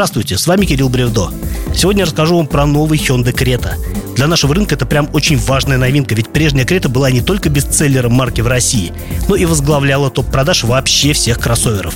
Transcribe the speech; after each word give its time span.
Здравствуйте, 0.00 0.38
с 0.38 0.46
вами 0.46 0.64
Кирилл 0.64 0.88
Бревдо. 0.88 1.28
Сегодня 1.76 2.00
я 2.00 2.06
расскажу 2.06 2.34
вам 2.34 2.46
про 2.46 2.64
новый 2.64 2.98
Hyundai 2.98 3.34
Creta. 3.34 3.74
Для 4.16 4.28
нашего 4.28 4.54
рынка 4.54 4.74
это 4.74 4.86
прям 4.86 5.10
очень 5.12 5.36
важная 5.36 5.76
новинка, 5.76 6.14
ведь 6.14 6.32
прежняя 6.32 6.64
Крета 6.64 6.88
была 6.88 7.10
не 7.10 7.20
только 7.20 7.50
бестселлером 7.50 8.14
марки 8.14 8.40
в 8.40 8.46
России, 8.46 8.94
но 9.28 9.36
и 9.36 9.44
возглавляла 9.44 10.08
топ-продаж 10.08 10.64
вообще 10.64 11.12
всех 11.12 11.38
кроссоверов. 11.38 11.94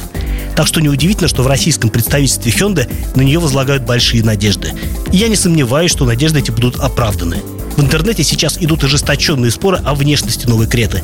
Так 0.54 0.66
что 0.66 0.82
неудивительно, 0.82 1.28
что 1.28 1.42
в 1.42 1.46
российском 1.46 1.88
представительстве 1.88 2.52
Hyundai 2.52 2.92
на 3.16 3.22
нее 3.22 3.38
возлагают 3.38 3.84
большие 3.84 4.22
надежды. 4.22 4.74
И 5.10 5.16
я 5.16 5.28
не 5.28 5.36
сомневаюсь, 5.36 5.90
что 5.90 6.04
надежды 6.04 6.40
эти 6.40 6.50
будут 6.50 6.80
оправданы. 6.80 7.38
В 7.74 7.80
интернете 7.80 8.22
сейчас 8.22 8.58
идут 8.60 8.84
ожесточенные 8.84 9.50
споры 9.50 9.80
о 9.82 9.94
внешности 9.94 10.44
новой 10.44 10.66
Креты. 10.66 11.00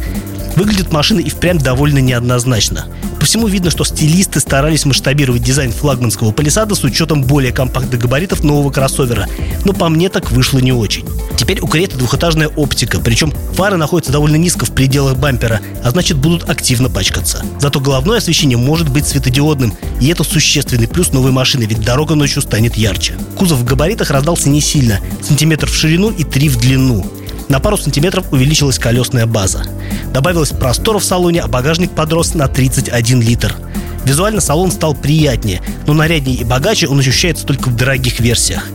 Выглядит 0.55 0.93
машина 0.93 1.21
и 1.21 1.31
впрямь 1.31 1.59
довольно 1.61 2.01
неоднозначно. 2.01 2.89
По 3.21 3.27
всему 3.27 3.49
видно, 3.49 3.71
что 3.71 3.85
стилисты 3.85 4.41
старались 4.41 4.87
масштабировать 4.87 5.43
дизайн 5.43 5.73
флагманского 5.73 6.33
палисада 6.33 6.75
с 6.75 6.83
учетом 6.85 7.23
более 7.23 7.53
компактных 7.53 8.01
габаритов 8.01 8.43
нового 8.43 8.73
кроссовера, 8.73 9.29
но 9.67 9.75
по 9.75 9.91
мне 9.91 10.09
так 10.09 10.33
вышло 10.33 10.59
не 10.59 10.73
очень. 10.73 11.05
Теперь 11.37 11.61
у 11.61 11.67
Крета 11.67 11.99
двухэтажная 11.99 12.49
оптика, 12.49 12.99
причем 12.99 13.31
фары 13.53 13.77
находятся 13.77 14.11
довольно 14.11 14.37
низко 14.37 14.65
в 14.65 14.73
пределах 14.73 15.19
бампера, 15.19 15.61
а 15.85 15.91
значит 15.91 16.17
будут 16.17 16.49
активно 16.49 16.89
пачкаться. 16.89 17.45
Зато 17.61 17.79
головное 17.79 18.19
освещение 18.19 18.57
может 18.57 18.89
быть 18.89 19.07
светодиодным, 19.07 19.75
и 20.01 20.09
это 20.09 20.25
существенный 20.25 20.89
плюс 20.89 21.13
новой 21.13 21.31
машины, 21.31 21.65
ведь 21.65 21.83
дорога 21.83 22.15
ночью 22.15 22.41
станет 22.41 22.77
ярче. 22.77 23.15
Кузов 23.37 23.59
в 23.59 23.65
габаритах 23.65 24.11
раздался 24.11 24.49
не 24.49 24.63
сильно, 24.63 24.99
сантиметр 25.23 25.67
в 25.67 25.75
ширину 25.75 26.11
и 26.11 26.25
3 26.25 26.49
в 26.49 26.57
длину. 26.57 27.07
На 27.51 27.59
пару 27.59 27.77
сантиметров 27.77 28.27
увеличилась 28.31 28.79
колесная 28.79 29.27
база. 29.27 29.65
Добавилось 30.15 30.51
простора 30.51 31.01
в 31.01 31.05
салоне, 31.05 31.41
а 31.41 31.49
багажник 31.49 31.91
подрос 31.91 32.35
на 32.35 32.47
31 32.47 33.21
литр. 33.21 33.57
Визуально 34.05 34.41
салон 34.41 34.71
стал 34.71 34.95
приятнее, 34.95 35.61
но 35.85 35.93
наряднее 35.93 36.37
и 36.37 36.45
богаче 36.45 36.87
он 36.87 37.01
ощущается 37.01 37.45
только 37.45 37.69
в 37.69 37.75
дорогих 37.75 38.21
версиях. 38.21 38.69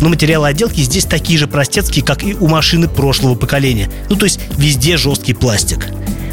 Но 0.00 0.08
материалы 0.08 0.46
отделки 0.46 0.80
здесь 0.80 1.06
такие 1.06 1.40
же 1.40 1.48
простецкие, 1.48 2.04
как 2.04 2.22
и 2.22 2.34
у 2.34 2.46
машины 2.46 2.86
прошлого 2.86 3.34
поколения. 3.34 3.90
Ну, 4.08 4.14
то 4.14 4.26
есть 4.26 4.38
везде 4.56 4.96
жесткий 4.96 5.34
пластик. 5.34 5.88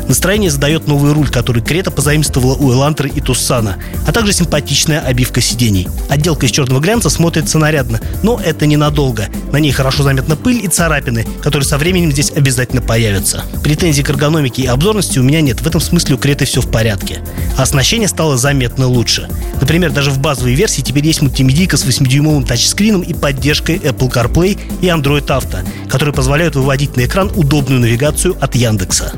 Настроение 0.07 0.49
задает 0.49 0.87
новый 0.87 1.13
руль, 1.13 1.29
который 1.29 1.61
Крета 1.61 1.91
позаимствовала 1.91 2.55
у 2.55 2.71
Элантры 2.71 3.09
и 3.09 3.19
Туссана, 3.19 3.77
а 4.07 4.11
также 4.11 4.33
симпатичная 4.33 5.01
обивка 5.01 5.41
сидений. 5.41 5.87
Отделка 6.09 6.45
из 6.45 6.51
черного 6.51 6.79
глянца 6.79 7.09
смотрится 7.09 7.57
нарядно, 7.57 7.99
но 8.23 8.39
это 8.43 8.65
ненадолго. 8.65 9.27
На 9.51 9.57
ней 9.57 9.71
хорошо 9.71 10.03
заметна 10.03 10.35
пыль 10.35 10.63
и 10.63 10.67
царапины, 10.67 11.25
которые 11.41 11.67
со 11.67 11.77
временем 11.77 12.11
здесь 12.11 12.31
обязательно 12.31 12.81
появятся. 12.81 13.43
Претензий 13.63 14.03
к 14.03 14.09
эргономике 14.09 14.63
и 14.63 14.67
обзорности 14.67 15.19
у 15.19 15.23
меня 15.23 15.41
нет, 15.41 15.61
в 15.61 15.67
этом 15.67 15.81
смысле 15.81 16.15
у 16.15 16.17
Креты 16.17 16.45
все 16.45 16.61
в 16.61 16.71
порядке. 16.71 17.19
А 17.57 17.63
оснащение 17.63 18.07
стало 18.07 18.37
заметно 18.37 18.87
лучше. 18.87 19.27
Например, 19.59 19.91
даже 19.91 20.11
в 20.11 20.19
базовой 20.19 20.53
версии 20.53 20.81
теперь 20.81 21.05
есть 21.05 21.21
мультимедийка 21.21 21.75
с 21.75 21.85
8-дюймовым 21.85 22.45
тачскрином 22.45 23.01
и 23.01 23.13
поддержкой 23.13 23.77
Apple 23.77 24.11
CarPlay 24.11 24.59
и 24.81 24.85
Android 24.85 25.25
Auto, 25.25 25.67
которые 25.89 26.13
позволяют 26.13 26.55
выводить 26.55 26.95
на 26.95 27.05
экран 27.05 27.31
удобную 27.35 27.81
навигацию 27.81 28.37
от 28.39 28.55
Яндекса. 28.55 29.13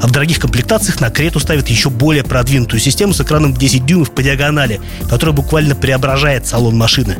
А 0.00 0.06
в 0.06 0.10
дорогих 0.10 0.38
комплектациях 0.38 1.00
на 1.00 1.10
Крету 1.10 1.40
ставят 1.40 1.68
еще 1.68 1.90
более 1.90 2.24
продвинутую 2.24 2.80
систему 2.80 3.12
с 3.12 3.20
экраном 3.20 3.54
10 3.54 3.86
дюймов 3.86 4.14
по 4.14 4.22
диагонали, 4.22 4.80
которая 5.08 5.34
буквально 5.34 5.74
преображает 5.74 6.46
салон 6.46 6.76
машины. 6.76 7.16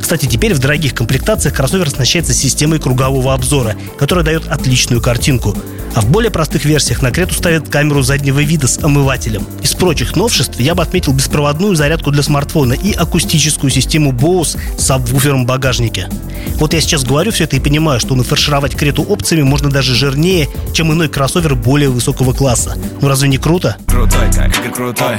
Кстати, 0.00 0.26
теперь 0.26 0.54
в 0.54 0.58
дорогих 0.58 0.94
комплектациях 0.94 1.54
кроссовер 1.54 1.86
оснащается 1.86 2.32
системой 2.32 2.78
кругового 2.78 3.34
обзора, 3.34 3.76
которая 3.98 4.24
дает 4.24 4.48
отличную 4.48 5.02
картинку. 5.02 5.54
А 5.94 6.00
в 6.00 6.10
более 6.10 6.30
простых 6.30 6.64
версиях 6.64 7.02
на 7.02 7.10
Крету 7.10 7.34
ставят 7.34 7.68
камеру 7.68 8.02
заднего 8.02 8.40
вида 8.40 8.68
с 8.68 8.78
омывателем. 8.78 9.46
Из 9.62 9.74
прочих 9.74 10.16
новшеств 10.16 10.60
я 10.60 10.74
бы 10.74 10.82
отметил 10.82 11.12
беспроводную 11.12 11.74
зарядку 11.74 12.10
для 12.10 12.22
смартфона 12.22 12.74
и 12.74 12.92
акустическую 12.92 13.70
систему 13.70 14.12
Bose 14.12 14.58
с 14.78 14.86
сабвуфером 14.86 15.44
в 15.44 15.46
багажнике. 15.46 16.08
Вот 16.56 16.74
я 16.74 16.80
сейчас 16.80 17.04
говорю 17.04 17.32
все 17.32 17.44
это 17.44 17.56
и 17.56 17.60
понимаю, 17.60 18.00
что 18.00 18.14
нафаршировать 18.14 18.76
Крету 18.76 19.02
опциями 19.02 19.42
можно 19.42 19.70
даже 19.70 19.94
жирнее, 19.94 20.48
чем 20.72 20.92
иной 20.92 21.08
кроссовер 21.08 21.54
более 21.54 21.88
высокого 21.88 22.32
класса. 22.32 22.76
Ну 23.00 23.08
разве 23.08 23.28
не 23.28 23.38
круто? 23.38 23.76
Крутой, 23.86 24.30
как 24.32 24.74
крутой 24.74 25.16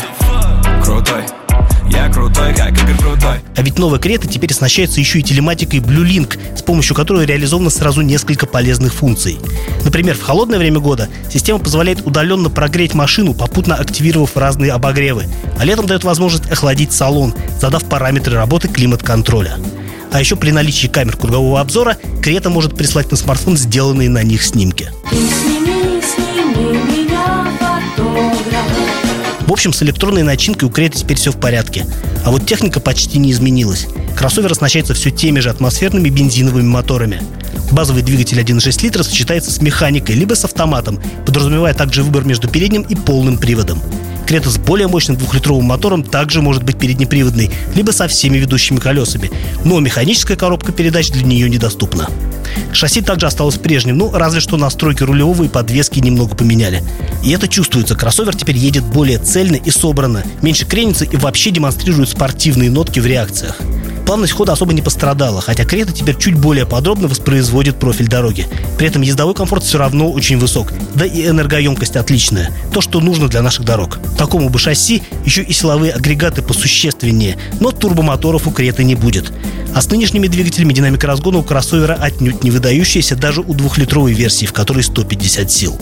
Крутой 0.84 1.24
я 1.92 2.10
крутой, 2.10 2.54
как 2.54 2.72
Игорь 2.72 2.98
крутой 2.98 3.40
А 3.56 3.62
ведь 3.62 3.78
новая 3.78 4.00
Крета 4.00 4.28
теперь 4.28 4.52
оснащается 4.52 5.00
еще 5.00 5.20
и 5.20 5.24
телематикой 5.24 5.80
Blue 5.80 6.06
Link, 6.06 6.38
с 6.56 6.62
помощью 6.62 6.96
которой 6.96 7.26
реализовано 7.26 7.70
сразу 7.70 8.02
несколько 8.02 8.46
полезных 8.46 8.94
функций. 8.94 9.40
Например, 9.84 10.16
в 10.16 10.22
холодное 10.22 10.60
время 10.60 10.80
года 10.80 11.10
система 11.32 11.60
позволяет 11.60 12.06
удаленно 12.06 12.50
прогреть 12.50 12.94
машину, 12.94 13.34
попутно 13.34 13.76
активировав 13.76 14.38
разные 14.38 14.72
обогревы, 14.72 15.26
а 15.58 15.66
летом 15.66 15.86
дает 15.88 16.04
возможность 16.04 16.50
охладить 16.52 16.92
салон, 16.92 17.34
задав 17.60 17.86
параметры 17.86 18.36
работы 18.36 18.68
климат-контроля. 18.68 19.58
А 20.12 20.20
еще 20.20 20.36
при 20.36 20.52
наличии 20.52 20.88
камер 20.88 21.18
кругового 21.18 21.60
обзора 21.60 21.98
Крета 22.22 22.50
может 22.50 22.76
прислать 22.76 23.12
на 23.12 23.18
смартфон 23.18 23.58
сделанные 23.58 24.10
на 24.10 24.24
них 24.24 24.44
снимки. 24.44 24.92
Общем, 29.60 29.74
с 29.74 29.84
электронной 29.84 30.24
начинкой 30.24 30.70
у 30.70 30.72
Крета 30.72 30.98
теперь 30.98 31.18
все 31.18 31.34
в 31.34 31.38
порядке. 31.38 31.86
А 32.24 32.32
вот 32.32 32.46
техника 32.46 32.80
почти 32.80 33.20
не 33.20 33.30
изменилась. 33.30 33.88
Кроссовер 34.16 34.50
оснащается 34.50 34.94
все 34.94 35.12
теми 35.12 35.42
же 35.42 35.50
атмосферными 35.50 36.08
бензиновыми 36.08 36.66
моторами. 36.66 37.22
Базовый 37.70 38.02
двигатель 38.02 38.40
1.6 38.40 38.84
литра 38.84 39.04
сочетается 39.04 39.52
с 39.52 39.62
механикой, 39.62 40.16
либо 40.16 40.36
с 40.36 40.46
автоматом, 40.46 40.98
подразумевая 41.26 41.74
также 41.74 42.04
выбор 42.04 42.24
между 42.24 42.48
передним 42.48 42.84
и 42.84 42.96
полным 42.96 43.38
приводом. 43.38 43.82
Крета 44.26 44.50
с 44.50 44.58
более 44.58 44.88
мощным 44.88 45.18
двухлитровым 45.18 45.66
мотором 45.66 46.04
также 46.04 46.42
может 46.42 46.64
быть 46.64 46.80
переднеприводной, 46.80 47.52
либо 47.76 47.92
со 47.92 48.08
всеми 48.08 48.38
ведущими 48.38 48.78
колесами, 48.78 49.30
но 49.66 49.82
механическая 49.82 50.38
коробка 50.38 50.72
передач 50.72 51.10
для 51.10 51.24
нее 51.24 51.50
недоступна. 51.50 52.08
Шасси 52.72 53.02
также 53.02 53.28
осталось 53.28 53.58
прежним, 53.58 53.98
ну 53.98 54.12
разве 54.12 54.40
что 54.40 54.58
настройки 54.58 55.04
рулевого 55.04 55.44
и 55.44 55.48
подвески 55.48 56.00
немного 56.00 56.36
поменяли. 56.36 56.84
И 57.24 57.32
это 57.32 57.48
чувствуется, 57.48 57.96
кроссовер 57.96 58.36
теперь 58.36 58.58
едет 58.58 58.84
более 58.84 59.20
цельно 59.20 59.56
и 59.56 59.70
собрано, 59.70 60.24
меньше 60.42 60.66
кренится 60.66 61.06
и 61.06 61.18
вообще 61.18 61.52
демонстрирует 61.52 62.10
спортивные 62.10 62.70
нотки 62.70 63.00
в 63.00 63.06
реакциях. 63.06 63.58
Плавность 64.10 64.34
хода 64.34 64.54
особо 64.54 64.74
не 64.74 64.82
пострадала, 64.82 65.40
хотя 65.40 65.66
Крета 65.66 65.92
теперь 65.94 66.18
чуть 66.18 66.34
более 66.34 66.66
подробно 66.66 67.08
воспроизводит 67.08 67.78
профиль 67.78 68.08
дороги. 68.08 68.48
При 68.76 68.88
этом 68.88 69.04
ездовой 69.04 69.36
комфорт 69.36 69.64
все 69.64 69.78
равно 69.78 70.12
очень 70.12 70.40
высок, 70.40 70.74
да 70.96 71.06
и 71.06 71.28
энергоемкость 71.28 71.96
отличная. 71.96 72.52
То, 72.74 72.82
что 72.82 73.02
нужно 73.02 73.28
для 73.28 73.44
наших 73.44 73.66
дорог. 73.66 74.00
Такому 74.18 74.50
бы 74.50 74.58
шасси 74.58 75.04
еще 75.26 75.44
и 75.44 75.54
силовые 75.54 75.92
агрегаты 75.92 76.42
посущественнее, 76.42 77.38
но 77.60 77.70
турбомоторов 77.70 78.48
у 78.48 78.52
Креты 78.52 78.84
не 78.84 78.96
будет. 78.96 79.32
А 79.76 79.82
с 79.84 79.92
нынешними 79.92 80.26
двигателями 80.28 80.74
динамика 80.74 81.06
разгона 81.06 81.38
у 81.38 81.44
кроссовера 81.44 81.94
отнюдь 81.94 82.44
не 82.44 82.50
выдающаяся 82.50 83.16
даже 83.16 83.42
у 83.42 83.54
двухлитровой 83.54 84.14
версии, 84.14 84.48
в 84.48 84.54
которой 84.54 84.82
150 84.82 85.52
сил. 85.52 85.80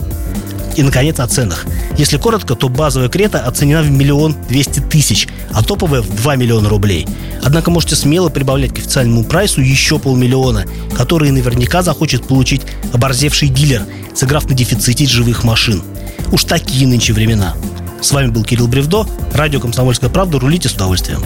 И, 0.78 0.82
наконец, 0.84 1.18
о 1.18 1.26
ценах. 1.26 1.66
Если 1.96 2.18
коротко, 2.18 2.54
то 2.54 2.68
базовая 2.68 3.08
Крета 3.08 3.40
оценена 3.40 3.82
в 3.82 3.90
миллион 3.90 4.36
двести 4.48 4.78
тысяч, 4.78 5.26
а 5.50 5.64
топовая 5.64 6.02
в 6.02 6.14
2 6.14 6.36
миллиона 6.36 6.68
рублей. 6.68 7.04
Однако 7.42 7.72
можете 7.72 7.96
смело 7.96 8.28
прибавлять 8.28 8.72
к 8.72 8.78
официальному 8.78 9.24
прайсу 9.24 9.60
еще 9.60 9.98
полмиллиона, 9.98 10.66
которые 10.96 11.32
наверняка 11.32 11.82
захочет 11.82 12.28
получить 12.28 12.62
оборзевший 12.92 13.48
дилер, 13.48 13.86
сыграв 14.14 14.48
на 14.48 14.54
дефиците 14.54 15.04
живых 15.04 15.42
машин. 15.42 15.82
Уж 16.30 16.44
такие 16.44 16.86
нынче 16.86 17.12
времена. 17.12 17.56
С 18.00 18.12
вами 18.12 18.28
был 18.28 18.44
Кирилл 18.44 18.68
Бревдо, 18.68 19.04
радио 19.32 19.58
«Комсомольская 19.58 20.10
правда». 20.10 20.38
Рулите 20.38 20.68
с 20.68 20.74
удовольствием. 20.74 21.24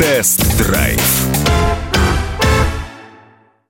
Тест-драйв. 0.00 1.00